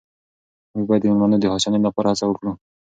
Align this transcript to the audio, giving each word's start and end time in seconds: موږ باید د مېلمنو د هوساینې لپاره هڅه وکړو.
موږ 0.73 0.85
باید 0.87 1.01
د 1.03 1.05
مېلمنو 1.09 1.37
د 1.39 1.45
هوساینې 1.51 1.79
لپاره 1.87 2.07
هڅه 2.11 2.25
وکړو. 2.27 2.51